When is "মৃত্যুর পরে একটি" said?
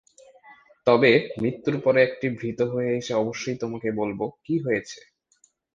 1.41-2.27